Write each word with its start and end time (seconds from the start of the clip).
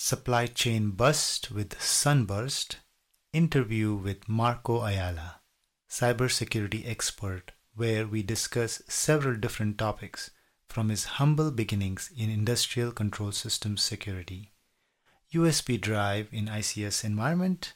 Supply 0.00 0.46
Chain 0.46 0.92
Bust 0.92 1.50
with 1.50 1.82
Sunburst 1.82 2.76
interview 3.32 3.96
with 3.96 4.28
Marco 4.28 4.82
Ayala, 4.82 5.40
cybersecurity 5.90 6.88
expert, 6.88 7.50
where 7.74 8.06
we 8.06 8.22
discuss 8.22 8.80
several 8.86 9.34
different 9.34 9.76
topics 9.76 10.30
from 10.68 10.88
his 10.88 11.18
humble 11.18 11.50
beginnings 11.50 12.12
in 12.16 12.30
industrial 12.30 12.92
control 12.92 13.32
systems 13.32 13.82
security, 13.82 14.52
USB 15.34 15.80
drive 15.80 16.28
in 16.30 16.46
ICS 16.46 17.02
environment, 17.02 17.74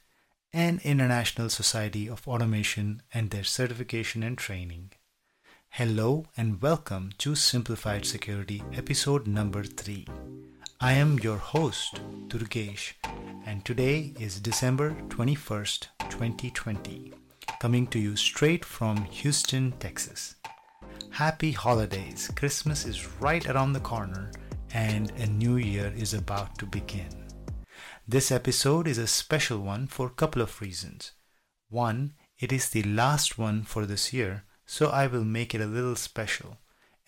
and 0.52 0.80
International 0.82 1.48
Society 1.48 2.08
of 2.08 2.26
Automation 2.28 3.02
and 3.12 3.30
their 3.30 3.44
certification 3.44 4.22
and 4.22 4.38
training. 4.38 4.92
Hello 5.70 6.26
and 6.36 6.62
welcome 6.62 7.10
to 7.18 7.34
Simplified 7.34 8.06
Security 8.06 8.62
episode 8.72 9.26
number 9.26 9.64
3. 9.64 10.06
I 10.84 10.94
am 10.94 11.20
your 11.20 11.36
host, 11.36 12.00
Durgesh, 12.26 12.94
and 13.46 13.64
today 13.64 14.14
is 14.18 14.40
December 14.40 14.96
21st, 15.10 15.86
2020, 16.10 17.12
coming 17.60 17.86
to 17.86 18.00
you 18.00 18.16
straight 18.16 18.64
from 18.64 19.04
Houston, 19.04 19.74
Texas. 19.78 20.34
Happy 21.10 21.52
holidays! 21.52 22.32
Christmas 22.34 22.84
is 22.84 23.06
right 23.20 23.46
around 23.46 23.74
the 23.74 23.78
corner, 23.78 24.32
and 24.74 25.12
a 25.18 25.26
new 25.28 25.54
year 25.54 25.92
is 25.96 26.14
about 26.14 26.58
to 26.58 26.66
begin. 26.66 27.28
This 28.08 28.32
episode 28.32 28.88
is 28.88 28.98
a 28.98 29.06
special 29.06 29.60
one 29.60 29.86
for 29.86 30.08
a 30.08 30.18
couple 30.18 30.42
of 30.42 30.60
reasons. 30.60 31.12
One, 31.68 32.14
it 32.40 32.50
is 32.50 32.70
the 32.70 32.82
last 32.82 33.38
one 33.38 33.62
for 33.62 33.86
this 33.86 34.12
year, 34.12 34.42
so 34.66 34.88
I 34.88 35.06
will 35.06 35.24
make 35.24 35.54
it 35.54 35.60
a 35.60 35.66
little 35.66 35.94
special. 35.94 36.58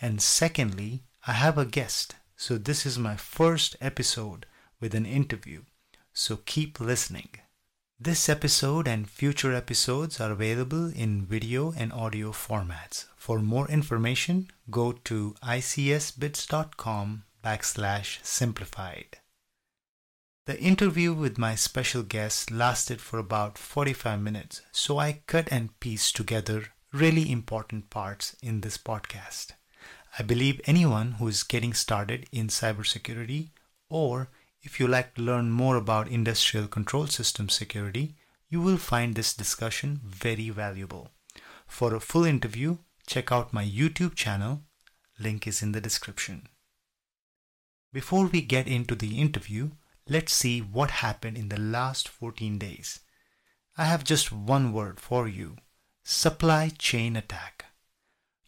And 0.01 0.23
secondly, 0.23 1.03
I 1.27 1.33
have 1.33 1.59
a 1.59 1.67
guest 1.67 2.15
so, 2.37 2.59
this 2.59 2.85
is 2.85 2.99
my 2.99 3.17
first 3.17 3.77
episode 3.81 4.47
with 4.81 4.95
an 4.95 5.07
interview, 5.07 5.63
so 6.13 6.39
keep 6.45 6.81
listening. 6.81 7.31
This 7.99 8.29
episode 8.29 8.89
and 8.89 9.09
future 9.09 9.55
episodes 9.55 10.21
are 10.21 10.33
available 10.33 10.91
in 10.93 11.25
video 11.25 11.73
and 11.77 11.93
audio 11.93 12.33
formats. 12.33 13.07
For 13.17 13.39
more 13.39 13.69
information, 13.69 14.51
go 14.69 14.93
to 15.05 15.37
icsbits.com 15.43 17.25
backslash 17.45 18.19
simplified. 18.25 19.19
The 20.47 20.61
interview 20.61 21.15
with 21.15 21.39
my 21.39 21.55
special 21.55 22.03
guest 22.03 22.51
lasted 22.51 23.01
for 23.01 23.19
about 23.19 23.57
45 23.57 24.21
minutes, 24.21 24.61
so 24.73 24.99
I 24.99 25.23
cut 25.27 25.49
and 25.51 25.79
pieced 25.81 26.17
together 26.17 26.65
really 26.93 27.31
important 27.31 27.91
parts 27.91 28.37
in 28.43 28.61
this 28.61 28.77
podcast. 28.77 29.53
I 30.17 30.23
believe 30.23 30.61
anyone 30.65 31.13
who 31.13 31.27
is 31.27 31.43
getting 31.43 31.75
started 31.75 32.29
in 32.31 32.47
cybersecurity, 32.47 33.51
or 33.89 34.29
if 34.63 34.79
you 34.79 34.87
like 34.87 35.15
to 35.15 35.23
learn 35.23 35.51
more 35.51 35.77
about 35.77 36.07
industrial 36.07 36.69
control 36.69 37.09
system 37.09 37.49
security, 37.49 38.15
you 38.49 38.61
will 38.61 38.77
find 38.77 39.15
this 39.15 39.35
discussion 39.35 40.01
very 40.05 40.51
valuable. 40.51 41.11
For 41.67 41.95
a 41.95 42.01
full 42.01 42.25
interview, 42.25 42.79
check 43.09 43.33
out 43.33 43.53
my 43.53 43.65
YouTube 43.65 44.15
channel. 44.15 44.63
Link 45.19 45.49
is 45.49 45.63
in 45.63 45.73
the 45.73 45.81
description. 45.81 46.49
Before 47.93 48.27
we 48.27 48.41
get 48.41 48.69
into 48.69 48.95
the 48.95 49.21
interview, 49.21 49.73
let's 50.09 50.33
see 50.33 50.61
what 50.61 51.03
happened 51.03 51.37
in 51.37 51.49
the 51.49 51.61
last 51.61 52.09
14 52.09 52.59
days. 52.59 53.01
I 53.77 53.87
have 53.87 54.05
just 54.05 54.31
one 54.31 54.73
word 54.73 55.01
for 55.01 55.27
you 55.27 55.57
supply 56.05 56.71
chain 56.79 57.17
attack. 57.17 57.65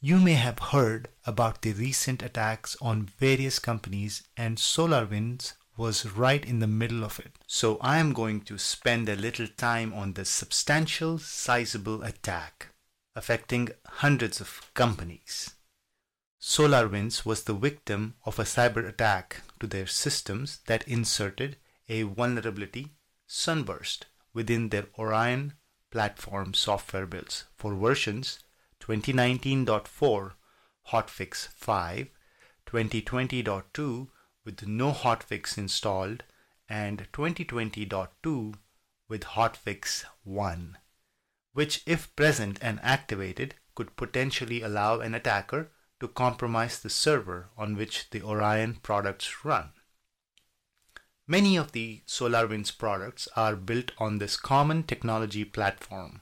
You 0.09 0.21
may 0.21 0.35
have 0.35 0.61
heard 0.61 1.09
about 1.25 1.62
the 1.62 1.73
recent 1.73 2.23
attacks 2.23 2.77
on 2.81 3.11
various 3.19 3.59
companies, 3.59 4.23
and 4.37 4.57
SolarWinds 4.57 5.55
was 5.77 6.07
right 6.07 6.45
in 6.45 6.61
the 6.61 6.69
middle 6.69 7.03
of 7.03 7.19
it. 7.19 7.33
So 7.48 7.77
I 7.81 7.98
am 7.98 8.13
going 8.13 8.43
to 8.43 8.57
spend 8.57 9.09
a 9.09 9.17
little 9.17 9.48
time 9.48 9.93
on 9.93 10.13
the 10.13 10.25
substantial, 10.25 11.19
sizable 11.19 12.05
attack 12.05 12.69
affecting 13.17 13.70
hundreds 13.85 14.41
of 14.41 14.70
companies. 14.75 15.55
SolarWinds 16.41 17.27
was 17.27 17.42
the 17.42 17.55
victim 17.55 18.14
of 18.25 18.39
a 18.39 18.45
cyber 18.45 18.89
attack 18.89 19.42
to 19.59 19.67
their 19.67 19.89
systems 19.89 20.61
that 20.69 20.86
inserted 20.86 21.57
a 21.89 22.03
vulnerability 22.03 22.92
Sunburst 23.27 24.07
within 24.33 24.69
their 24.69 24.86
Orion 24.97 25.55
platform 25.91 26.55
software 26.55 27.07
builds 27.07 27.47
for 27.57 27.75
versions 27.75 28.39
2019.4 28.86 30.33
hotfix 30.92 31.48
5, 31.48 32.07
2020.2 32.67 34.08
with 34.45 34.67
no 34.69 34.92
hotfix 34.92 35.58
installed, 35.58 36.23
and 36.69 37.08
2020.2 37.13 38.55
with 39.08 39.23
hotfix 39.23 40.05
1, 40.23 40.79
which 41.52 41.83
if 41.85 42.14
present 42.14 42.61
and 42.63 42.79
activated 42.80 43.57
could 43.74 43.97
potentially 43.97 44.63
allow 44.63 45.01
an 45.01 45.14
attacker 45.14 45.73
to 45.98 46.07
compromise 46.07 46.79
the 46.79 46.91
server 46.91 47.48
on 47.57 47.77
which 47.77 48.11
the 48.11 48.23
Orion 48.23 48.77
products 48.85 49.45
run. 49.45 49.73
Many 51.27 51.57
of 51.57 51.73
the 51.73 52.03
SolarWinds 52.07 52.79
products 52.79 53.27
are 53.35 53.57
built 53.57 53.91
on 53.98 54.18
this 54.18 54.36
common 54.36 54.85
technology 54.85 55.45
platform 55.45 56.20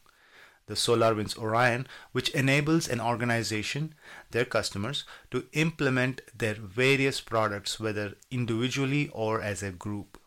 the 0.66 0.74
SolarWinds 0.74 1.36
Orion, 1.38 1.86
which 2.12 2.30
enables 2.30 2.88
an 2.88 3.00
organization, 3.00 3.94
their 4.30 4.44
customers, 4.44 5.04
to 5.30 5.46
implement 5.52 6.22
their 6.36 6.54
various 6.54 7.20
products 7.20 7.78
whether 7.78 8.14
individually 8.30 9.10
or 9.12 9.40
as 9.40 9.62
a 9.62 9.70
group. 9.70 10.18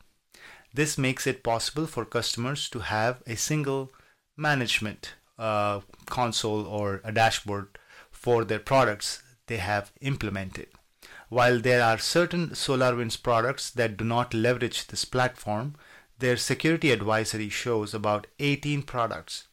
This 0.73 0.97
makes 0.97 1.25
it 1.25 1.43
possible 1.43 1.87
for 1.87 2.05
customers 2.05 2.69
to 2.69 2.79
have 2.79 3.23
a 3.25 3.35
single 3.35 3.91
management 4.35 5.15
uh, 5.39 5.81
console 6.05 6.65
or 6.65 7.01
a 7.03 7.11
dashboard 7.11 7.79
for 8.11 8.43
their 8.43 8.59
products 8.59 9.23
they 9.47 9.57
have 9.57 9.91
implemented. 10.01 10.67
While 11.29 11.59
there 11.59 11.83
are 11.83 11.97
certain 11.97 12.49
SolarWinds 12.49 13.21
products 13.21 13.69
that 13.71 13.97
do 13.97 14.05
not 14.05 14.33
leverage 14.33 14.87
this 14.87 15.03
platform, 15.03 15.75
their 16.19 16.37
security 16.37 16.91
advisory 16.91 17.49
shows 17.49 17.93
about 17.93 18.27
18 18.39 18.83
products 18.83 19.46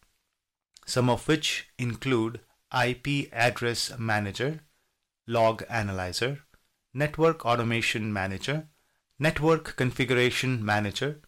some 0.87 1.09
of 1.09 1.27
which 1.29 1.69
include 1.79 2.41
IP 2.73 3.33
Address 3.33 3.93
Manager, 3.99 4.61
Log 5.27 5.63
Analyzer, 5.69 6.41
Network 6.93 7.45
Automation 7.45 8.13
Manager, 8.13 8.69
Network 9.19 9.77
Configuration 9.77 10.65
Manager, 10.65 11.21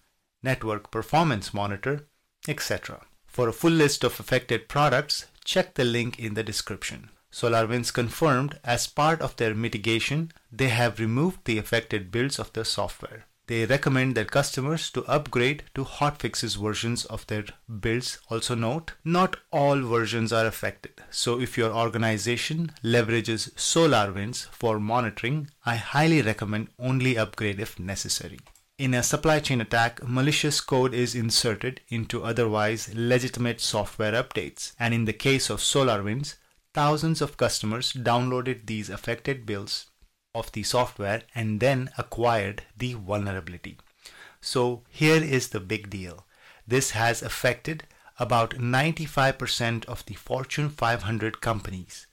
Network 0.42 0.90
Performance 0.90 1.54
Monitor, 1.54 2.06
etc. 2.48 3.06
For 3.26 3.48
a 3.48 3.52
full 3.52 3.70
list 3.70 4.04
of 4.04 4.18
affected 4.18 4.68
products, 4.68 5.26
check 5.44 5.74
the 5.74 5.84
link 5.84 6.18
in 6.18 6.34
the 6.34 6.42
description. 6.42 7.10
SolarWinds 7.32 7.92
confirmed 7.92 8.58
as 8.64 8.86
part 8.86 9.20
of 9.20 9.36
their 9.36 9.54
mitigation, 9.54 10.32
they 10.50 10.68
have 10.68 10.98
removed 10.98 11.44
the 11.44 11.58
affected 11.58 12.10
builds 12.10 12.38
of 12.38 12.52
the 12.54 12.64
software. 12.64 13.26
They 13.48 13.64
recommend 13.64 14.16
their 14.16 14.24
customers 14.24 14.90
to 14.90 15.04
upgrade 15.04 15.62
to 15.76 15.84
hotfixes 15.84 16.56
versions 16.56 17.04
of 17.04 17.26
their 17.28 17.44
builds. 17.80 18.18
Also 18.28 18.56
note, 18.56 18.94
not 19.04 19.36
all 19.52 19.80
versions 19.82 20.32
are 20.32 20.46
affected. 20.46 20.94
So 21.10 21.40
if 21.40 21.56
your 21.56 21.72
organization 21.72 22.72
leverages 22.82 23.52
SolarWinds 23.54 24.48
for 24.50 24.80
monitoring, 24.80 25.48
I 25.64 25.76
highly 25.76 26.22
recommend 26.22 26.68
only 26.78 27.16
upgrade 27.16 27.60
if 27.60 27.78
necessary. 27.78 28.40
In 28.78 28.94
a 28.94 29.02
supply 29.02 29.38
chain 29.38 29.60
attack, 29.60 30.06
malicious 30.06 30.60
code 30.60 30.92
is 30.92 31.14
inserted 31.14 31.80
into 31.88 32.24
otherwise 32.24 32.90
legitimate 32.94 33.60
software 33.60 34.12
updates. 34.12 34.72
And 34.78 34.92
in 34.92 35.04
the 35.04 35.12
case 35.12 35.50
of 35.50 35.60
SolarWinds, 35.60 36.34
thousands 36.74 37.22
of 37.22 37.36
customers 37.36 37.92
downloaded 37.92 38.66
these 38.66 38.90
affected 38.90 39.46
builds 39.46 39.86
of 40.36 40.52
the 40.52 40.62
software 40.62 41.22
and 41.34 41.60
then 41.60 41.90
acquired 41.96 42.62
the 42.76 42.94
vulnerability. 42.94 43.78
So 44.40 44.82
here 44.90 45.22
is 45.22 45.48
the 45.48 45.60
big 45.60 45.90
deal. 45.90 46.26
This 46.68 46.90
has 46.90 47.22
affected 47.22 47.84
about 48.18 48.50
95% 48.50 49.84
of 49.86 50.04
the 50.06 50.14
Fortune 50.14 50.68
500 50.68 51.40
companies. 51.40 52.06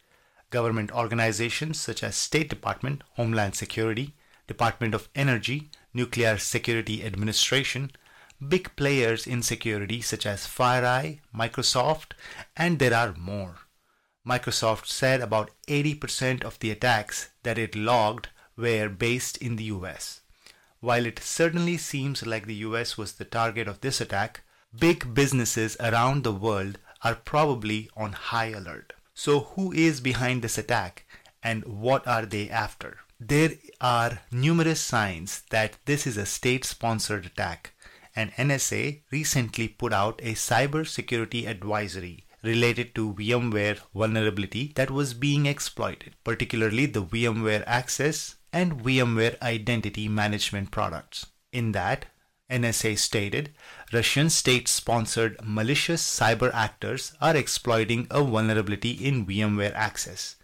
Government 0.50 0.92
organizations 0.92 1.80
such 1.80 2.04
as 2.04 2.16
State 2.16 2.50
Department, 2.50 3.04
Homeland 3.16 3.56
Security, 3.56 4.14
Department 4.48 4.94
of 4.94 5.10
Energy, 5.16 5.70
Nuclear 5.94 6.38
Security 6.38 7.04
Administration, 7.04 7.92
big 8.48 8.76
players 8.76 9.26
in 9.26 9.42
security 9.42 10.02
such 10.02 10.26
as 10.26 10.48
FireEye, 10.48 11.20
Microsoft, 11.36 12.12
and 12.56 12.80
there 12.80 12.94
are 12.94 13.14
more. 13.18 13.56
Microsoft 14.26 14.86
said 14.86 15.20
about 15.20 15.52
80% 15.68 16.44
of 16.44 16.58
the 16.60 16.72
attacks 16.72 17.30
that 17.44 17.58
it 17.58 17.76
logged 17.76 18.30
were 18.56 18.88
based 18.88 19.38
in 19.38 19.58
the 19.58 19.66
US. 19.66 20.22
While 20.80 21.06
it 21.06 21.20
certainly 21.20 21.78
seems 21.78 22.26
like 22.26 22.46
the 22.46 22.64
US 22.68 22.98
was 22.98 23.14
the 23.14 23.26
target 23.26 23.68
of 23.68 23.82
this 23.82 24.00
attack, 24.00 24.42
big 24.78 25.14
businesses 25.14 25.76
around 25.80 26.24
the 26.24 26.32
world 26.32 26.80
are 27.04 27.16
probably 27.16 27.90
on 27.98 28.14
high 28.14 28.52
alert. 28.52 28.94
So, 29.14 29.42
who 29.42 29.72
is 29.74 30.00
behind 30.00 30.42
this 30.42 30.58
attack 30.58 31.06
and 31.44 31.66
what 31.66 32.08
are 32.08 32.26
they 32.26 32.50
after? 32.50 33.00
There 33.20 33.52
are 33.82 34.22
numerous 34.32 34.82
signs 34.82 35.44
that 35.50 35.78
this 35.86 36.08
is 36.08 36.18
a 36.18 36.26
state 36.26 36.66
sponsored 36.66 37.26
attack, 37.26 37.74
and 38.16 38.32
NSA 38.34 39.02
recently 39.12 39.68
put 39.68 39.94
out 39.94 40.20
a 40.24 40.34
cybersecurity 40.34 41.48
advisory 41.48 42.23
related 42.44 42.94
to 42.96 43.14
VMware 43.14 43.80
vulnerability 43.96 44.74
that 44.76 44.92
was 44.92 45.14
being 45.14 45.46
exploited, 45.46 46.16
particularly 46.24 46.86
the 46.86 47.04
VMware 47.04 47.64
Access 47.66 48.36
and 48.52 48.84
VMware 48.84 49.42
Identity 49.42 50.08
Management 50.08 50.70
products. 50.70 51.28
In 51.52 51.72
that, 51.72 52.08
NSA 52.52 52.98
stated 53.00 53.54
Russian 53.92 54.30
state 54.30 54.68
sponsored 54.68 55.38
malicious 55.44 56.04
cyber 56.04 56.54
actors 56.54 57.14
are 57.22 57.36
exploiting 57.36 58.06
a 58.12 58.22
vulnerability 58.22 58.92
in 58.92 59.26
VMware 59.26 59.74
Access 59.74 60.36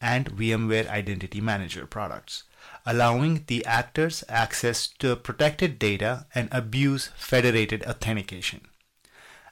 and 0.00 0.30
VMware 0.30 0.88
Identity 0.88 1.40
Manager 1.40 1.84
products, 1.86 2.44
allowing 2.86 3.44
the 3.48 3.66
actors 3.66 4.22
access 4.28 4.86
to 4.98 5.16
protected 5.16 5.78
data 5.78 6.26
and 6.34 6.48
abuse 6.52 7.10
federated 7.16 7.82
authentication. 7.84 8.60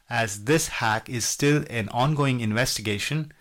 As 0.09 0.45
this 0.45 0.69
hack 0.69 1.09
is 1.09 1.25
still 1.25 1.65
an 1.69 1.89
ongoing 1.89 2.41
investigation, 2.41 3.33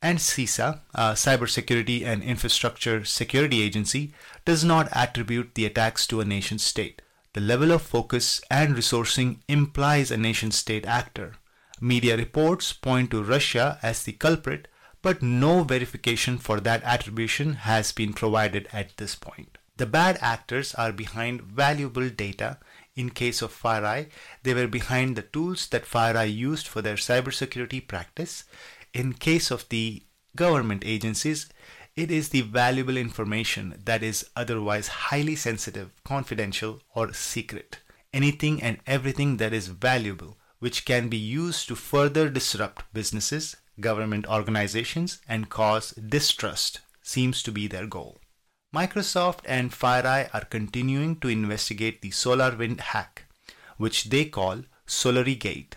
and 0.00 0.18
CISA, 0.18 0.80
uh, 0.94 1.12
Cybersecurity 1.12 2.04
and 2.04 2.22
Infrastructure 2.22 3.04
Security 3.04 3.62
Agency, 3.62 4.12
does 4.44 4.64
not 4.64 4.88
attribute 4.92 5.54
the 5.54 5.64
attacks 5.64 6.06
to 6.08 6.20
a 6.20 6.24
nation 6.24 6.58
state. 6.58 7.00
The 7.34 7.40
level 7.40 7.70
of 7.70 7.82
focus 7.82 8.40
and 8.50 8.74
resourcing 8.74 9.38
implies 9.48 10.10
a 10.10 10.16
nation 10.16 10.50
state 10.50 10.84
actor. 10.86 11.36
Media 11.80 12.16
reports 12.16 12.72
point 12.72 13.10
to 13.10 13.22
Russia 13.22 13.78
as 13.82 14.02
the 14.02 14.12
culprit, 14.12 14.68
but 15.02 15.22
no 15.22 15.62
verification 15.62 16.36
for 16.38 16.60
that 16.60 16.82
attribution 16.82 17.54
has 17.54 17.92
been 17.92 18.12
provided 18.12 18.68
at 18.72 18.96
this 18.98 19.14
point. 19.14 19.58
The 19.78 19.86
bad 19.86 20.18
actors 20.20 20.74
are 20.74 20.92
behind 20.92 21.42
valuable 21.42 22.08
data. 22.08 22.58
In 22.94 23.10
case 23.10 23.40
of 23.40 23.58
FireEye, 23.58 24.10
they 24.42 24.52
were 24.52 24.66
behind 24.66 25.16
the 25.16 25.22
tools 25.22 25.66
that 25.68 25.86
FireEye 25.86 26.34
used 26.34 26.68
for 26.68 26.82
their 26.82 26.96
cybersecurity 26.96 27.86
practice. 27.86 28.44
In 28.92 29.14
case 29.14 29.50
of 29.50 29.68
the 29.70 30.02
government 30.36 30.82
agencies, 30.84 31.48
it 31.96 32.10
is 32.10 32.30
the 32.30 32.42
valuable 32.42 32.96
information 32.96 33.80
that 33.84 34.02
is 34.02 34.28
otherwise 34.36 34.88
highly 34.88 35.36
sensitive, 35.36 35.90
confidential, 36.04 36.80
or 36.94 37.12
secret. 37.12 37.78
Anything 38.12 38.62
and 38.62 38.78
everything 38.86 39.38
that 39.38 39.52
is 39.52 39.68
valuable, 39.68 40.36
which 40.58 40.84
can 40.84 41.08
be 41.08 41.16
used 41.16 41.68
to 41.68 41.74
further 41.74 42.28
disrupt 42.30 42.84
businesses, 42.92 43.56
government 43.80 44.26
organizations 44.26 45.20
and 45.28 45.48
cause 45.48 45.92
distrust 45.92 46.80
seems 47.02 47.42
to 47.42 47.52
be 47.52 47.66
their 47.66 47.86
goal. 47.86 48.21
Microsoft 48.74 49.40
and 49.44 49.70
FireEye 49.70 50.30
are 50.32 50.46
continuing 50.46 51.16
to 51.16 51.28
investigate 51.28 52.00
the 52.00 52.08
SolarWind 52.10 52.80
hack, 52.80 53.26
which 53.76 54.04
they 54.04 54.24
call 54.24 54.62
Solorigate 54.86 55.74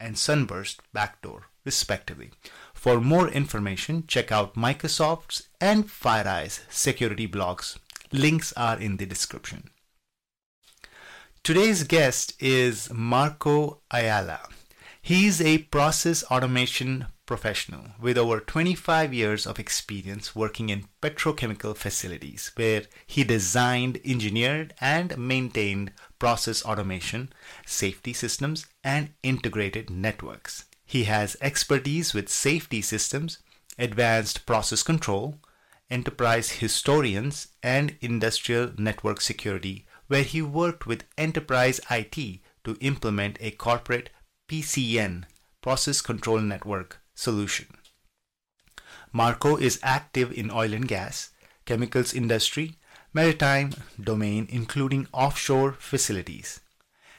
and 0.00 0.18
Sunburst 0.18 0.80
backdoor, 0.92 1.44
respectively. 1.64 2.32
For 2.74 3.00
more 3.00 3.28
information, 3.28 4.04
check 4.08 4.32
out 4.32 4.54
Microsoft's 4.54 5.48
and 5.60 5.86
FireEye's 5.86 6.62
security 6.68 7.28
blogs. 7.28 7.78
Links 8.12 8.52
are 8.56 8.78
in 8.78 8.96
the 8.96 9.06
description. 9.06 9.70
Today's 11.44 11.84
guest 11.84 12.34
is 12.40 12.92
Marco 12.92 13.82
Ayala. 13.92 14.48
He's 15.00 15.40
a 15.40 15.58
process 15.58 16.24
automation 16.24 17.06
professional 17.26 17.84
with 18.00 18.16
over 18.16 18.40
25 18.40 19.12
years 19.12 19.46
of 19.46 19.58
experience 19.58 20.34
working 20.34 20.70
in 20.70 20.88
petrochemical 21.02 21.76
facilities 21.76 22.52
where 22.54 22.84
he 23.06 23.24
designed, 23.24 24.00
engineered, 24.04 24.72
and 24.80 25.18
maintained 25.18 25.92
process 26.18 26.64
automation, 26.64 27.32
safety 27.66 28.12
systems, 28.12 28.66
and 28.82 29.10
integrated 29.22 29.90
networks. 29.90 30.64
He 30.84 31.04
has 31.04 31.36
expertise 31.40 32.14
with 32.14 32.28
safety 32.28 32.80
systems, 32.80 33.38
advanced 33.78 34.46
process 34.46 34.82
control, 34.82 35.40
enterprise 35.90 36.52
historians, 36.52 37.48
and 37.62 37.96
industrial 38.00 38.70
network 38.78 39.20
security, 39.20 39.86
where 40.06 40.22
he 40.22 40.40
worked 40.40 40.86
with 40.86 41.04
enterprise 41.18 41.80
IT 41.90 42.40
to 42.64 42.76
implement 42.80 43.36
a 43.40 43.50
corporate 43.50 44.10
PCN 44.48 45.24
process 45.60 46.00
control 46.00 46.38
network 46.38 47.00
solution. 47.16 47.66
Marco 49.12 49.56
is 49.56 49.80
active 49.82 50.30
in 50.32 50.50
oil 50.50 50.72
and 50.72 50.86
gas, 50.86 51.30
chemicals 51.64 52.14
industry, 52.14 52.76
maritime 53.12 53.72
domain 54.00 54.46
including 54.50 55.08
offshore 55.12 55.72
facilities. 55.72 56.60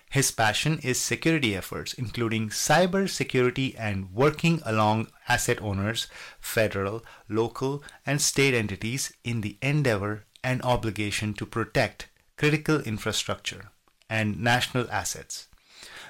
His 0.10 0.32
passion 0.32 0.80
is 0.84 1.02
security 1.02 1.56
efforts 1.56 1.94
including 1.94 2.50
cyber 2.50 3.10
security 3.10 3.76
and 3.76 4.14
working 4.14 4.62
along 4.64 5.08
asset 5.28 5.62
owners, 5.62 6.08
federal, 6.40 7.04
local 7.28 7.84
and 8.06 8.22
state 8.22 8.54
entities 8.54 9.12
in 9.26 9.42
the 9.42 9.58
endeavor 9.62 10.24
and 10.44 10.62
obligation 10.62 11.34
to 11.34 11.46
protect 11.46 12.08
critical 12.38 12.80
infrastructure 12.82 13.72
and 14.10 14.40
national 14.40 14.90
assets. 14.90 15.48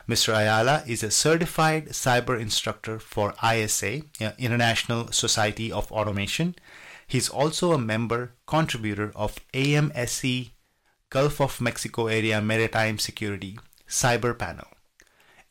Mr. 0.08 0.34
Ayala 0.34 0.84
is 0.88 1.04
a 1.04 1.12
certified 1.12 1.90
cyber 1.90 2.40
instructor 2.40 2.98
for 2.98 3.34
ISA, 3.44 4.04
uh, 4.22 4.32
International 4.38 5.12
Society 5.12 5.70
of 5.70 5.92
Automation. 5.92 6.56
He's 7.06 7.28
also 7.28 7.74
a 7.74 7.78
member 7.78 8.32
contributor 8.46 9.12
of 9.18 9.38
AMSC 9.54 10.52
Gulf 11.10 11.42
of 11.42 11.60
Mexico 11.60 12.08
Area 12.08 12.42
Maritime 12.42 13.00
Security 13.00 13.60
Cyber 13.86 14.38
Panel. 14.38 14.68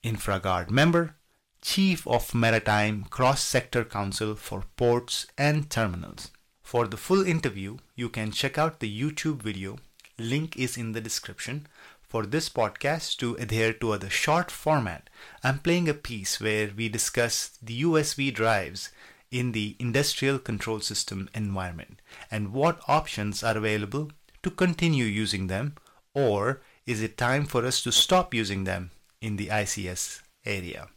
InfraGard 0.03 0.71
member, 0.71 1.17
Chief 1.61 2.07
of 2.07 2.35
Maritime 2.35 3.05
Cross 3.11 3.43
Sector 3.43 3.85
Council 3.85 4.35
for 4.37 4.65
Ports 4.77 5.27
and 5.37 5.69
Terminals. 5.69 6.31
For 6.63 6.87
the 6.87 6.97
full 6.97 7.27
interview, 7.27 7.77
you 7.95 8.09
can 8.09 8.31
check 8.31 8.57
out 8.57 8.81
the 8.81 8.89
YouTube 8.91 9.43
video. 9.43 9.77
Link 10.19 10.57
is 10.57 10.79
in 10.79 10.93
the 10.93 11.03
description 11.03 11.67
for 12.09 12.25
this 12.25 12.49
podcast 12.49 13.17
to 13.19 13.35
adhere 13.37 13.73
to 13.75 13.97
the 13.99 14.11
short 14.11 14.51
format, 14.51 15.11
I'm 15.43 15.59
playing 15.59 15.89
a 15.89 15.95
piece 15.95 16.41
where 16.41 16.71
we 16.77 16.89
discuss 16.89 17.59
the 17.63 17.83
USB 17.83 18.33
drives 18.33 18.91
in 19.31 19.53
the 19.53 19.77
industrial 19.79 20.39
control 20.39 20.81
system 20.81 21.29
environment 21.35 22.01
and 22.31 22.53
what 22.53 22.81
options 22.87 23.43
are 23.43 23.57
available 23.57 24.11
to 24.43 24.51
continue 24.51 25.05
using 25.05 25.49
them 25.49 25.75
or 26.15 26.63
is 26.87 27.03
it 27.03 27.19
time 27.19 27.45
for 27.45 27.65
us 27.67 27.83
to 27.83 27.91
stop 27.91 28.33
using 28.33 28.65
them 28.65 28.93
in 29.21 29.37
the 29.37 29.49
ICS 29.49 30.23
area? 30.45 30.89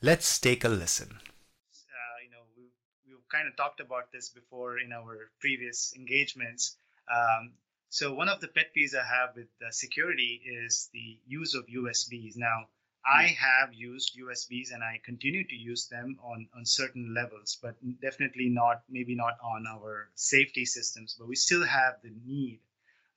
Let's 0.00 0.38
take 0.38 0.62
a 0.62 0.68
listen. 0.68 1.08
Uh, 1.10 2.18
you 2.24 2.30
know, 2.30 2.44
we've, 2.56 2.70
we've 3.08 3.28
kind 3.28 3.48
of 3.48 3.56
talked 3.56 3.80
about 3.80 4.12
this 4.12 4.28
before 4.28 4.78
in 4.78 4.92
our 4.92 5.30
previous 5.40 5.92
engagements. 5.96 6.76
Um, 7.10 7.54
so 7.88 8.12
one 8.12 8.28
of 8.28 8.40
the 8.40 8.48
pet 8.48 8.72
peeves 8.76 8.94
I 8.94 9.04
have 9.04 9.36
with 9.36 9.48
security 9.70 10.42
is 10.44 10.90
the 10.92 11.18
use 11.26 11.54
of 11.54 11.66
USBs. 11.66 12.36
Now, 12.36 12.68
I 13.06 13.28
hmm. 13.28 13.34
have 13.34 13.72
used 13.72 14.18
USBs 14.18 14.72
and 14.72 14.82
I 14.82 15.00
continue 15.04 15.44
to 15.44 15.54
use 15.54 15.86
them 15.86 16.18
on, 16.22 16.48
on 16.56 16.64
certain 16.64 17.14
levels, 17.14 17.56
but 17.62 17.76
definitely 18.00 18.48
not, 18.48 18.82
maybe 18.88 19.14
not 19.14 19.38
on 19.42 19.66
our 19.66 20.10
safety 20.14 20.64
systems, 20.64 21.14
but 21.18 21.28
we 21.28 21.36
still 21.36 21.64
have 21.64 22.02
the 22.02 22.12
need 22.24 22.60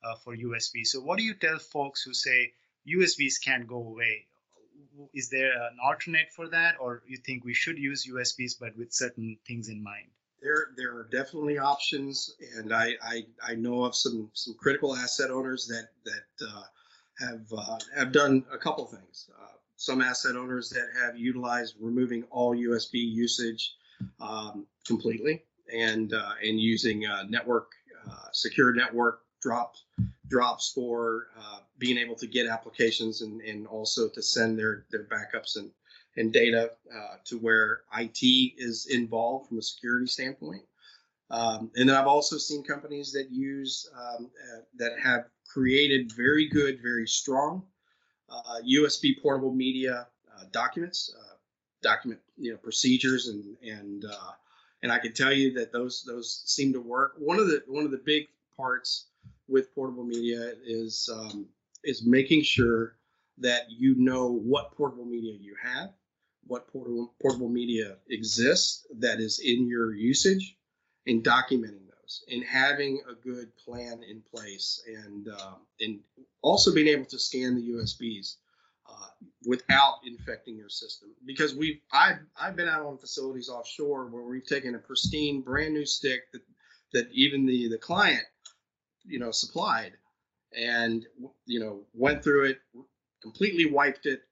uh, 0.04 0.14
for 0.14 0.36
USB. 0.36 0.86
So, 0.86 1.00
what 1.00 1.18
do 1.18 1.24
you 1.24 1.34
tell 1.34 1.58
folks 1.58 2.02
who 2.02 2.14
say 2.14 2.52
USBs 2.86 3.42
can't 3.44 3.66
go 3.66 3.76
away? 3.76 4.26
Is 5.12 5.30
there 5.30 5.52
an 5.52 5.78
alternate 5.82 6.32
for 6.32 6.48
that, 6.48 6.76
or 6.78 7.02
you 7.06 7.16
think 7.16 7.44
we 7.44 7.54
should 7.54 7.78
use 7.78 8.06
USBs 8.06 8.58
but 8.60 8.76
with 8.76 8.92
certain 8.92 9.38
things 9.46 9.68
in 9.68 9.82
mind? 9.82 10.10
There 10.42 10.68
there 10.76 10.96
are 10.96 11.08
definitely 11.10 11.58
options, 11.58 12.34
and 12.56 12.72
I 12.72 12.94
I, 13.02 13.26
I 13.46 13.54
know 13.54 13.84
of 13.84 13.94
some 13.94 14.30
some 14.34 14.54
critical 14.54 14.96
asset 14.96 15.30
owners 15.30 15.66
that 15.66 15.88
that 16.04 16.48
uh, 16.48 16.62
have 17.18 17.46
uh, 17.56 17.78
have 17.94 18.12
done 18.12 18.44
a 18.52 18.58
couple 18.58 18.86
things. 18.86 19.28
Uh, 19.38 19.46
some 19.76 20.00
asset 20.00 20.36
owners 20.36 20.70
that 20.70 20.88
have 21.02 21.16
utilized 21.18 21.74
removing 21.80 22.24
all 22.30 22.54
USB 22.54 22.94
usage 22.94 23.74
um, 24.20 24.66
completely 24.86 25.42
and 25.72 26.12
uh, 26.12 26.32
and 26.42 26.60
using 26.60 27.06
uh, 27.06 27.24
network 27.28 27.72
uh, 28.10 28.30
secure 28.32 28.72
network 28.72 29.20
drops 29.40 29.84
drops 30.28 30.70
for 30.72 31.26
being 31.78 31.96
able 31.96 32.14
to 32.14 32.26
get 32.26 32.46
applications 32.46 33.22
and, 33.22 33.40
and 33.40 33.66
also 33.66 34.08
to 34.08 34.22
send 34.22 34.58
their 34.58 34.84
their 34.90 35.04
backups 35.04 35.56
and 35.56 35.70
and 36.16 36.32
data 36.32 36.72
uh, 36.94 37.16
to 37.24 37.38
where 37.38 37.82
IT 37.96 38.22
is 38.58 38.86
involved 38.90 39.48
from 39.48 39.58
a 39.58 39.62
security 39.62 40.06
standpoint. 40.06 40.62
Um, 41.30 41.70
and 41.76 41.88
then 41.88 41.96
I've 41.96 42.08
also 42.08 42.38
seen 42.38 42.64
companies 42.64 43.12
that 43.12 43.30
use 43.30 43.88
um, 43.94 44.30
uh, 44.52 44.60
that 44.78 44.98
have 45.02 45.26
created 45.46 46.12
very 46.12 46.48
good, 46.48 46.80
very 46.82 47.06
strong 47.06 47.62
uh, 48.30 48.60
USB 48.66 49.20
portable 49.20 49.52
media 49.52 50.06
uh, 50.36 50.44
documents, 50.52 51.14
uh, 51.18 51.34
document 51.82 52.20
you 52.36 52.52
know 52.52 52.58
procedures, 52.58 53.28
and 53.28 53.56
and 53.62 54.04
uh, 54.04 54.32
and 54.82 54.92
I 54.92 54.98
can 54.98 55.12
tell 55.12 55.32
you 55.32 55.52
that 55.54 55.72
those 55.72 56.04
those 56.06 56.42
seem 56.46 56.72
to 56.72 56.80
work. 56.80 57.14
One 57.18 57.38
of 57.38 57.48
the 57.48 57.62
one 57.66 57.84
of 57.84 57.90
the 57.90 58.02
big 58.04 58.28
parts 58.56 59.06
with 59.48 59.74
portable 59.74 60.04
media 60.04 60.52
is 60.64 61.08
um, 61.12 61.46
is 61.84 62.04
making 62.04 62.42
sure 62.42 62.96
that 63.40 63.70
you 63.70 63.94
know 63.96 64.30
what 64.30 64.72
portable 64.76 65.04
media 65.04 65.34
you 65.40 65.54
have, 65.62 65.90
what 66.46 66.68
portable 66.68 67.14
portable 67.20 67.48
media 67.48 67.96
exists 68.08 68.86
that 68.98 69.20
is 69.20 69.40
in 69.40 69.68
your 69.68 69.94
usage, 69.94 70.56
and 71.06 71.24
documenting 71.24 71.86
those, 71.86 72.24
and 72.30 72.44
having 72.44 73.00
a 73.08 73.14
good 73.14 73.56
plan 73.56 74.02
in 74.08 74.22
place, 74.34 74.82
and 74.86 75.28
uh, 75.28 75.54
and 75.80 76.00
also 76.42 76.74
being 76.74 76.88
able 76.88 77.06
to 77.06 77.18
scan 77.18 77.56
the 77.56 77.70
USBs 77.70 78.36
uh, 78.88 79.06
without 79.46 79.96
infecting 80.06 80.56
your 80.56 80.68
system. 80.68 81.10
Because 81.24 81.54
we've 81.54 81.80
I've 81.92 82.18
I've 82.40 82.56
been 82.56 82.68
out 82.68 82.86
on 82.86 82.98
facilities 82.98 83.48
offshore 83.48 84.06
where 84.06 84.22
we've 84.22 84.46
taken 84.46 84.74
a 84.74 84.78
pristine, 84.78 85.42
brand 85.42 85.74
new 85.74 85.86
stick 85.86 86.22
that 86.32 86.42
that 86.92 87.08
even 87.12 87.46
the 87.46 87.68
the 87.68 87.78
client 87.78 88.24
you 89.04 89.18
know 89.18 89.30
supplied 89.30 89.92
and 90.56 91.06
you 91.46 91.60
know 91.60 91.82
went 91.94 92.22
through 92.22 92.46
it 92.46 92.58
completely 93.22 93.66
wiped 93.66 94.06
it 94.06 94.22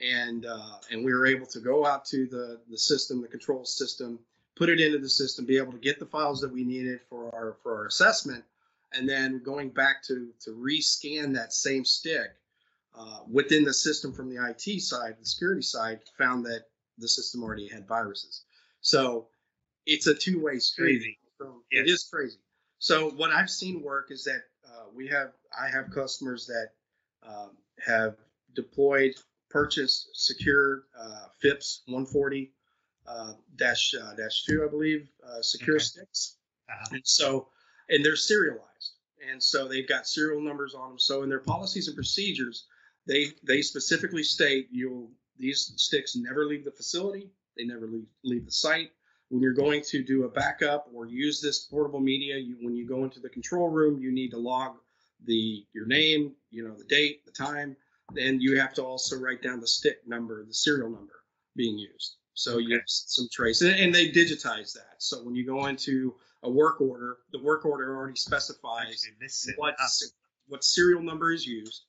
and 0.00 0.46
uh, 0.46 0.76
and 0.90 1.04
we 1.04 1.12
were 1.12 1.26
able 1.26 1.46
to 1.46 1.60
go 1.60 1.86
out 1.86 2.04
to 2.06 2.26
the 2.26 2.60
the 2.70 2.78
system 2.78 3.20
the 3.22 3.28
control 3.28 3.64
system 3.64 4.18
put 4.56 4.68
it 4.68 4.80
into 4.80 4.98
the 4.98 5.08
system 5.08 5.44
be 5.44 5.56
able 5.56 5.72
to 5.72 5.78
get 5.78 5.98
the 5.98 6.06
files 6.06 6.40
that 6.40 6.52
we 6.52 6.64
needed 6.64 7.00
for 7.08 7.34
our 7.34 7.56
for 7.62 7.76
our 7.76 7.86
assessment 7.86 8.44
and 8.92 9.08
then 9.08 9.40
going 9.44 9.68
back 9.70 10.02
to 10.02 10.28
to 10.40 10.50
rescan 10.50 11.34
that 11.34 11.52
same 11.52 11.84
stick 11.84 12.32
uh, 12.94 13.20
within 13.30 13.64
the 13.64 13.72
system 13.72 14.12
from 14.12 14.28
the 14.28 14.42
IT 14.50 14.80
side 14.80 15.16
the 15.20 15.26
security 15.26 15.62
side 15.62 16.00
found 16.18 16.44
that 16.44 16.64
the 16.98 17.08
system 17.08 17.42
already 17.42 17.68
had 17.68 17.86
viruses 17.86 18.42
so 18.80 19.26
it's 19.86 20.06
a 20.06 20.14
two-way 20.14 20.58
street 20.58 20.98
Crazy. 21.00 21.18
so 21.38 21.62
Yes. 21.70 21.86
it 21.86 21.90
is 21.90 22.08
crazy 22.12 22.38
so 22.78 23.10
what 23.10 23.30
I've 23.30 23.50
seen 23.50 23.80
work 23.82 24.10
is 24.10 24.24
that 24.24 24.42
uh, 24.66 24.86
we 24.94 25.06
have 25.08 25.32
I 25.58 25.68
have 25.68 25.90
customers 25.92 26.46
that 26.46 26.70
um, 27.26 27.50
have 27.84 28.16
deployed, 28.54 29.14
purchased 29.50 30.08
secure 30.14 30.84
uh, 30.98 31.26
FIPS 31.40 31.82
140 31.86 32.52
uh, 33.06 33.32
dash 33.56 33.94
uh, 33.94 34.14
dash 34.14 34.44
two, 34.44 34.64
I 34.64 34.70
believe, 34.70 35.08
uh, 35.26 35.42
secure 35.42 35.76
Okay. 35.76 35.84
sticks, 35.84 36.36
Uh-huh. 36.68 36.88
and 36.92 37.02
so 37.04 37.48
and 37.88 38.04
they're 38.04 38.16
serialized, 38.16 38.94
and 39.28 39.42
so 39.42 39.66
they've 39.66 39.88
got 39.88 40.06
serial 40.06 40.40
numbers 40.40 40.74
on 40.74 40.90
them. 40.90 40.98
So 40.98 41.22
in 41.22 41.28
their 41.28 41.40
policies 41.40 41.88
and 41.88 41.96
procedures, 41.96 42.66
they 43.06 43.32
they 43.42 43.62
specifically 43.62 44.22
state 44.22 44.68
you'll 44.70 45.10
these 45.38 45.72
sticks 45.76 46.14
never 46.14 46.46
leave 46.46 46.64
the 46.64 46.70
facility, 46.70 47.30
they 47.56 47.64
never 47.64 47.86
leave 47.86 48.06
leave 48.22 48.44
the 48.44 48.52
site 48.52 48.92
when 49.32 49.40
you're 49.40 49.54
going 49.54 49.80
to 49.80 50.02
do 50.02 50.24
a 50.24 50.28
backup 50.28 50.88
or 50.92 51.06
use 51.06 51.40
this 51.40 51.60
portable 51.60 52.00
media, 52.00 52.36
you, 52.36 52.54
when 52.60 52.76
you 52.76 52.86
go 52.86 53.02
into 53.02 53.18
the 53.18 53.30
control 53.30 53.70
room, 53.70 53.98
you 53.98 54.12
need 54.12 54.30
to 54.30 54.36
log 54.36 54.76
the 55.24 55.64
your 55.72 55.86
name, 55.86 56.32
you 56.50 56.68
know, 56.68 56.74
the 56.74 56.84
date, 56.84 57.24
the 57.24 57.30
time, 57.30 57.74
and 58.18 58.42
you 58.42 58.58
have 58.58 58.74
to 58.74 58.82
also 58.84 59.16
write 59.16 59.42
down 59.42 59.60
the 59.60 59.66
stick 59.66 59.98
number, 60.06 60.44
the 60.44 60.54
serial 60.54 60.90
number 60.90 61.14
being 61.56 61.78
used. 61.78 62.16
So 62.34 62.58
you 62.58 62.74
have 62.76 62.84
some 62.86 63.28
trace, 63.30 63.60
and, 63.60 63.94
they 63.94 64.10
digitize 64.10 64.72
that. 64.72 64.94
So 64.98 65.22
when 65.22 65.34
you 65.34 65.44
go 65.44 65.66
into 65.66 66.14
a 66.42 66.50
work 66.50 66.80
order, 66.80 67.18
the 67.30 67.38
work 67.42 67.66
order 67.66 67.94
already 67.94 68.16
specifies 68.16 68.88
Actually, 68.88 69.16
this 69.20 69.46
is- 69.46 69.54
what 69.56 69.76
what 70.48 70.64
serial 70.64 71.02
number 71.02 71.32
is 71.32 71.46
used, 71.46 71.84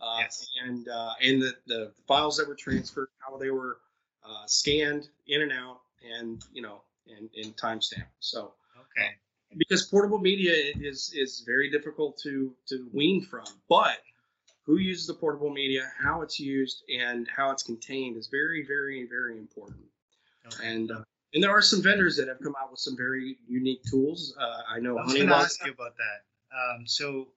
uh, 0.00 0.18
Yes. 0.20 0.46
and 0.64 0.88
uh, 0.88 1.14
and 1.20 1.42
the, 1.42 1.54
the 1.66 1.92
files 2.06 2.36
that 2.36 2.48
were 2.48 2.54
transferred, 2.54 3.08
how 3.18 3.36
they 3.36 3.50
were 3.50 3.78
uh, 4.24 4.46
scanned 4.46 5.08
in 5.26 5.42
and 5.42 5.52
out, 5.52 5.80
and 6.16 6.42
you 6.52 6.62
know, 6.62 6.80
and, 7.06 7.28
and 7.36 7.56
timestamp. 7.56 8.06
So 8.20 8.54
okay. 8.78 9.10
because 9.56 9.84
portable 9.86 10.18
media 10.18 10.52
is 10.80 11.12
is 11.14 11.42
very 11.46 11.70
difficult 11.70 12.18
to 12.22 12.54
to 12.68 12.88
wean 12.92 13.20
from, 13.24 13.44
but 13.68 13.98
who 14.68 14.76
uses 14.76 15.06
the 15.06 15.14
portable 15.14 15.50
media, 15.50 15.90
how 15.98 16.20
it's 16.20 16.38
used, 16.38 16.84
and 16.94 17.26
how 17.34 17.50
it's 17.50 17.62
contained 17.62 18.16
is 18.18 18.28
very 18.28 18.64
very 18.66 19.08
very 19.08 19.38
important. 19.38 19.80
okay. 20.46 20.68
And 20.68 20.90
uh, 20.92 21.02
and 21.34 21.42
there 21.42 21.50
are 21.50 21.62
some 21.62 21.82
vendors 21.82 22.16
that 22.18 22.28
have 22.28 22.40
come 22.40 22.54
out 22.60 22.70
with 22.70 22.80
some 22.80 22.96
very 22.96 23.38
unique 23.48 23.82
tools. 23.90 24.34
Uh, 24.38 24.60
I 24.68 24.78
know 24.78 24.98
I 24.98 25.04
was 25.04 25.14
going 25.14 25.28
to 25.28 25.34
ask 25.34 25.64
you 25.64 25.72
about 25.72 25.94
that. 25.96 26.20
Um, 26.56 26.86
so 26.86 27.28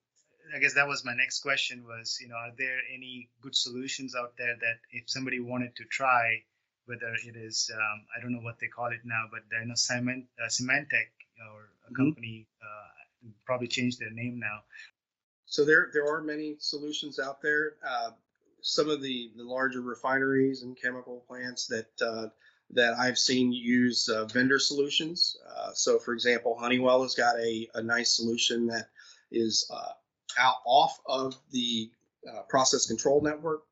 I 0.56 0.60
guess 0.60 0.74
that 0.76 0.88
was 0.88 1.04
my 1.06 1.14
next 1.14 1.40
question 1.40 1.84
was, 1.86 2.18
you 2.22 2.28
know, 2.28 2.36
are 2.36 2.52
there 2.58 2.80
any 2.94 3.30
good 3.42 3.56
solutions 3.56 4.16
out 4.16 4.34
there 4.38 4.56
that 4.60 4.78
if 4.92 5.10
somebody 5.10 5.40
wanted 5.40 5.76
to 5.76 5.84
try, 5.86 6.44
whether 6.86 7.14
it 7.28 7.36
is, 7.36 7.70
um, 7.74 8.06
I 8.18 8.22
don't 8.22 8.34
know 8.34 8.40
what 8.42 8.60
they 8.60 8.68
call 8.68 8.88
it 8.88 9.02
now, 9.04 9.26
but 9.32 9.42
I 9.58 9.64
know 9.66 9.76
Cement, 9.76 10.26
uh, 10.42 10.48
Symantec 10.48 11.08
or 11.52 11.70
a 11.88 11.92
Mhm. 11.92 11.96
company 11.96 12.48
uh, 12.62 13.28
probably 13.46 13.68
changed 13.68 14.00
their 14.00 14.12
name 14.12 14.40
now. 14.40 14.64
So 15.52 15.66
there 15.66 15.90
there 15.92 16.08
are 16.08 16.22
many 16.22 16.56
solutions 16.60 17.20
out 17.20 17.42
there. 17.42 17.74
Uh, 17.86 18.12
some 18.62 18.90
of 18.90 19.02
the 19.02 19.32
the 19.36 19.44
larger 19.44 19.82
refineries 19.82 20.64
and 20.64 20.82
chemical 20.82 21.26
plants 21.28 21.68
that 21.68 21.90
uh, 22.02 22.30
that 22.70 22.94
I've 22.94 23.18
seen 23.18 23.52
use 23.52 24.08
uh, 24.08 24.26
vendor 24.28 24.60
solutions. 24.60 25.36
Uh, 25.46 25.74
so 25.74 26.00
for 26.00 26.14
example, 26.14 26.58
Honeywell 26.58 27.04
has 27.04 27.16
got 27.16 27.38
a, 27.38 27.68
a 27.76 27.84
nice 27.84 28.16
solution 28.16 28.68
that 28.68 28.88
is 29.30 29.70
uh, 29.70 29.92
out 30.40 30.56
off 30.66 30.98
of 31.06 31.36
the 31.52 31.92
uh, 32.26 32.44
process 32.48 32.88
control 32.88 33.20
network. 33.22 33.64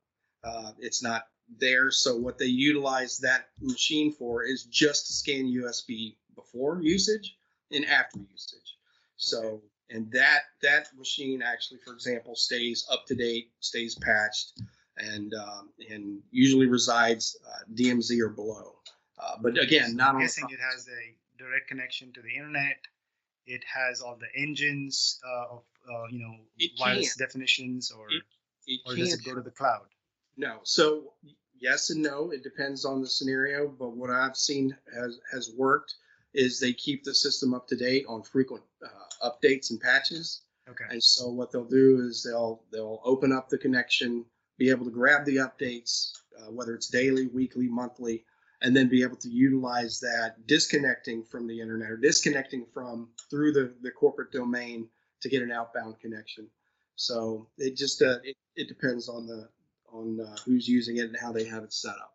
It's 0.78 1.02
not 1.02 1.28
there. 1.58 1.90
So 1.90 2.14
what 2.14 2.36
they 2.36 2.46
utilize 2.46 3.18
that 3.20 3.48
machine 3.58 4.12
for 4.12 4.44
is 4.44 4.64
just 4.64 5.06
to 5.06 5.12
scan 5.14 5.46
USB 5.46 6.16
before 6.34 6.82
usage 6.82 7.38
and 7.72 7.86
after 7.86 8.18
usage. 8.18 8.76
So 9.16 9.62
and 9.90 10.10
that 10.12 10.42
that 10.62 10.88
machine 10.96 11.42
actually, 11.42 11.78
for 11.84 11.92
example, 11.92 12.34
stays 12.34 12.86
up 12.90 13.06
to 13.06 13.14
date, 13.14 13.50
stays 13.60 13.96
patched, 13.96 14.60
and 14.96 15.34
um, 15.34 15.70
and 15.90 16.20
usually 16.30 16.66
resides 16.66 17.36
uh, 17.46 17.64
DMZ 17.74 18.20
or 18.20 18.28
below. 18.28 18.76
Uh, 19.18 19.36
but 19.42 19.58
again, 19.62 19.96
not 19.96 20.14
I'm 20.14 20.20
guessing 20.20 20.46
it 20.50 20.60
has 20.60 20.88
a 20.88 21.42
direct 21.42 21.68
connection 21.68 22.12
to 22.12 22.22
the 22.22 22.34
internet. 22.34 22.78
It 23.46 23.62
has 23.64 24.00
all 24.00 24.16
the 24.16 24.40
engines 24.40 25.18
uh, 25.26 25.54
of, 25.56 25.62
uh, 25.92 26.06
you 26.10 26.20
know, 26.20 26.36
It 26.58 26.72
wireless 26.78 27.14
can. 27.14 27.26
definitions, 27.26 27.90
or 27.90 28.06
It, 28.10 28.22
it 28.66 28.80
or 28.86 28.94
does 28.94 29.12
it 29.14 29.24
go 29.24 29.34
to 29.34 29.40
the 29.40 29.50
cloud? 29.50 29.86
No. 30.36 30.60
So 30.62 31.14
yes 31.58 31.90
and 31.90 32.02
no. 32.02 32.30
It 32.30 32.42
depends 32.42 32.84
on 32.84 33.00
the 33.00 33.08
scenario. 33.08 33.66
But 33.68 33.90
what 33.90 34.10
I've 34.10 34.36
seen 34.36 34.76
has 34.94 35.18
has 35.32 35.50
worked 35.56 35.94
is 36.34 36.60
they 36.60 36.72
keep 36.72 37.04
the 37.04 37.14
system 37.14 37.54
up 37.54 37.66
to 37.68 37.76
date 37.76 38.04
on 38.08 38.22
frequent 38.22 38.62
uh, 38.84 39.28
updates 39.30 39.70
and 39.70 39.80
patches. 39.80 40.42
Okay. 40.68 40.84
And 40.90 41.02
so 41.02 41.28
what 41.28 41.50
they'll 41.50 41.64
do 41.64 42.00
is 42.00 42.22
they'll 42.22 42.62
they'll 42.72 43.00
open 43.04 43.32
up 43.32 43.48
the 43.48 43.58
connection, 43.58 44.24
be 44.58 44.70
able 44.70 44.84
to 44.84 44.90
grab 44.90 45.24
the 45.24 45.36
updates, 45.36 46.12
uh, 46.38 46.50
whether 46.50 46.74
it's 46.74 46.88
daily, 46.88 47.26
weekly, 47.26 47.68
monthly, 47.68 48.24
and 48.62 48.76
then 48.76 48.88
be 48.88 49.02
able 49.02 49.16
to 49.16 49.28
utilize 49.28 49.98
that 50.00 50.46
disconnecting 50.46 51.24
from 51.24 51.46
the 51.46 51.60
internet 51.60 51.90
or 51.90 51.96
disconnecting 51.96 52.66
from 52.72 53.08
through 53.30 53.52
the, 53.52 53.74
the 53.82 53.90
corporate 53.90 54.30
domain 54.30 54.88
to 55.22 55.28
get 55.28 55.42
an 55.42 55.50
outbound 55.50 55.98
connection. 55.98 56.46
So 56.96 57.48
it 57.58 57.76
just 57.76 58.02
uh, 58.02 58.18
it, 58.22 58.36
it 58.54 58.68
depends 58.68 59.08
on 59.08 59.26
the 59.26 59.48
on 59.92 60.20
uh, 60.20 60.36
who's 60.44 60.68
using 60.68 60.98
it 60.98 61.06
and 61.06 61.16
how 61.20 61.32
they 61.32 61.44
have 61.44 61.64
it 61.64 61.72
set 61.72 61.94
up. 61.96 62.14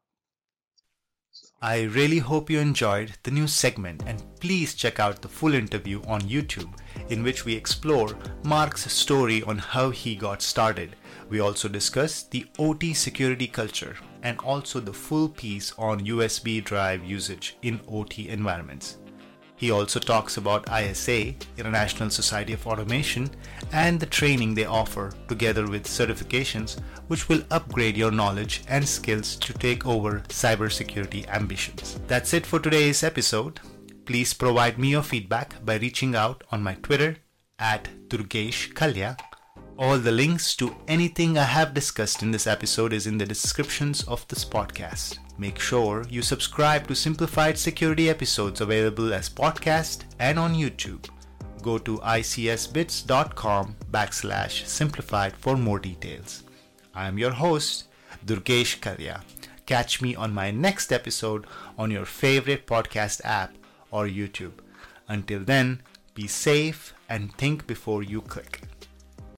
I 1.61 1.83
really 1.83 2.19
hope 2.19 2.49
you 2.49 2.59
enjoyed 2.59 3.13
the 3.23 3.31
new 3.31 3.47
segment 3.47 4.03
and 4.05 4.21
please 4.39 4.73
check 4.73 4.99
out 4.99 5.21
the 5.21 5.29
full 5.29 5.53
interview 5.53 6.01
on 6.05 6.21
YouTube 6.21 6.71
in 7.09 7.23
which 7.23 7.45
we 7.45 7.55
explore 7.55 8.09
Mark's 8.43 8.91
story 8.91 9.41
on 9.43 9.57
how 9.57 9.89
he 9.89 10.15
got 10.15 10.41
started. 10.41 10.95
We 11.29 11.39
also 11.39 11.69
discuss 11.69 12.23
the 12.23 12.45
OT 12.59 12.93
security 12.93 13.47
culture 13.47 13.95
and 14.21 14.37
also 14.39 14.79
the 14.79 14.93
full 14.93 15.29
piece 15.29 15.73
on 15.77 16.05
USB 16.05 16.63
drive 16.63 17.03
usage 17.05 17.57
in 17.61 17.79
OT 17.87 18.29
environments. 18.29 18.97
He 19.57 19.71
also 19.71 19.99
talks 19.99 20.37
about 20.37 20.67
ISA, 20.69 21.33
International 21.57 22.09
Society 22.09 22.53
of 22.53 22.67
Automation, 22.67 23.29
and 23.71 23.99
the 23.99 24.05
training 24.05 24.53
they 24.53 24.65
offer 24.65 25.13
together 25.27 25.67
with 25.67 25.85
certifications 25.85 26.79
which 27.07 27.29
will 27.29 27.43
upgrade 27.51 27.95
your 27.95 28.11
knowledge 28.11 28.63
and 28.67 28.87
skills 28.87 29.35
to 29.37 29.53
take 29.53 29.85
over 29.85 30.19
cybersecurity 30.27 31.27
ambitions. 31.29 31.99
That's 32.07 32.33
it 32.33 32.45
for 32.45 32.59
today's 32.59 33.03
episode. 33.03 33.59
Please 34.05 34.33
provide 34.33 34.77
me 34.77 34.89
your 34.89 35.03
feedback 35.03 35.63
by 35.65 35.77
reaching 35.77 36.15
out 36.15 36.43
on 36.51 36.61
my 36.61 36.75
Twitter 36.75 37.17
at 37.57 37.87
Durgesh 38.09 38.73
Kalya. 38.73 39.17
All 39.77 39.97
the 39.97 40.11
links 40.11 40.55
to 40.57 40.75
anything 40.87 41.37
I 41.37 41.43
have 41.43 41.73
discussed 41.73 42.21
in 42.21 42.31
this 42.31 42.47
episode 42.47 42.93
is 42.93 43.07
in 43.07 43.17
the 43.17 43.25
descriptions 43.25 44.03
of 44.03 44.27
this 44.27 44.45
podcast. 44.45 45.17
Make 45.37 45.59
sure 45.59 46.05
you 46.09 46.21
subscribe 46.21 46.87
to 46.87 46.95
Simplified 46.95 47.57
Security 47.57 48.09
episodes 48.09 48.61
available 48.61 49.13
as 49.13 49.29
podcast 49.29 50.05
and 50.19 50.39
on 50.39 50.53
YouTube. 50.53 51.09
Go 51.61 51.77
to 51.79 51.97
icsbits.com 51.97 53.75
backslash 53.91 54.65
simplified 54.65 55.33
for 55.35 55.57
more 55.57 55.79
details. 55.79 56.43
I 56.93 57.07
am 57.07 57.17
your 57.17 57.31
host, 57.31 57.85
Durgesh 58.25 58.79
Kalya. 58.79 59.23
Catch 59.65 60.01
me 60.01 60.15
on 60.15 60.33
my 60.33 60.51
next 60.51 60.93
episode 60.93 61.45
on 61.77 61.91
your 61.91 62.05
favorite 62.05 62.65
podcast 62.65 63.19
app 63.25 63.55
or 63.91 64.05
YouTube. 64.07 64.53
Until 65.09 65.39
then, 65.39 65.81
be 66.13 66.27
safe 66.27 66.93
and 67.09 67.33
think 67.35 67.67
before 67.67 68.03
you 68.03 68.21
click. 68.21 68.61